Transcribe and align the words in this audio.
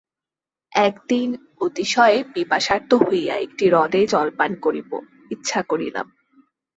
একদিন 0.71 1.29
অতিশয় 1.61 2.17
পিপাসার্ত 2.33 2.91
হইয়া 3.01 3.35
একটি 3.37 3.65
হ্রদে 3.69 4.01
জলপান 4.07 4.51
করিব, 4.55 4.91
ইচ্ছা 5.31 5.61
করিলাম। 5.63 6.07